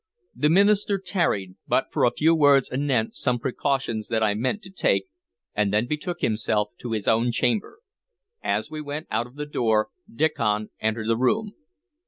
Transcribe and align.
The 0.33 0.49
minister 0.49 0.97
tarried 0.97 1.57
but 1.67 1.89
for 1.91 2.05
a 2.05 2.11
few 2.11 2.33
words 2.33 2.71
anent 2.71 3.15
some 3.15 3.37
precautions 3.37 4.07
that 4.07 4.23
I 4.23 4.33
meant 4.33 4.63
to 4.63 4.71
take, 4.71 5.05
and 5.53 5.71
then 5.71 5.85
betook 5.85 6.21
himself 6.21 6.71
to 6.79 6.93
his 6.93 7.07
own 7.07 7.31
chamber. 7.31 7.81
As 8.43 8.69
he 8.69 8.81
went 8.81 9.05
out 9.11 9.27
of 9.27 9.35
the 9.35 9.45
door 9.45 9.89
Diccon 10.11 10.71
entered 10.79 11.05
the 11.07 11.17
room. 11.17 11.51